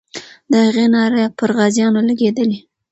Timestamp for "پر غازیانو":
1.37-1.99